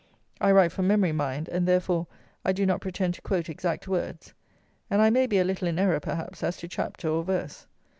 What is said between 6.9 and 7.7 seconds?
or verse.